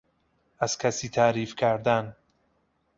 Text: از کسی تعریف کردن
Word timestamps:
از 0.59 0.77
کسی 0.77 1.09
تعریف 1.09 1.55
کردن 1.55 2.15